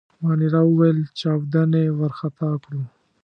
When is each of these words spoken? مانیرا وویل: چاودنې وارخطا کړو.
مانیرا 0.23 0.61
وویل: 0.67 0.99
چاودنې 1.19 1.83
وارخطا 1.97 2.49
کړو. 2.63 2.81